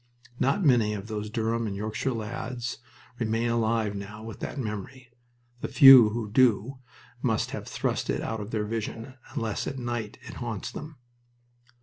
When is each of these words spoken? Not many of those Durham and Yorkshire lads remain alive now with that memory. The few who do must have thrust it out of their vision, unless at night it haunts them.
Not 0.39 0.65
many 0.65 0.95
of 0.95 1.05
those 1.07 1.29
Durham 1.29 1.67
and 1.67 1.75
Yorkshire 1.75 2.11
lads 2.11 2.79
remain 3.19 3.51
alive 3.51 3.93
now 3.95 4.23
with 4.23 4.39
that 4.39 4.57
memory. 4.57 5.11
The 5.59 5.67
few 5.67 6.09
who 6.09 6.31
do 6.31 6.79
must 7.21 7.51
have 7.51 7.67
thrust 7.67 8.09
it 8.09 8.19
out 8.23 8.39
of 8.41 8.49
their 8.49 8.65
vision, 8.65 9.13
unless 9.35 9.67
at 9.67 9.77
night 9.77 10.17
it 10.23 10.37
haunts 10.41 10.71
them. 10.71 10.97